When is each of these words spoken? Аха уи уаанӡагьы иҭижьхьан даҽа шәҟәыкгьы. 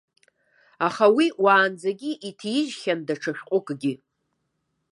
Аха 0.87 1.05
уи 1.15 1.27
уаанӡагьы 1.43 2.11
иҭижьхьан 2.29 2.99
даҽа 3.07 3.31
шәҟәыкгьы. 3.37 3.93